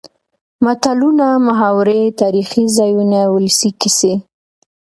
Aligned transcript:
متلونه 0.65 1.27
،محاورې 1.47 2.01
تاريخي 2.21 2.63
ځايونه 2.77 3.19
،ولسي 3.33 3.71
کسې. 3.81 4.13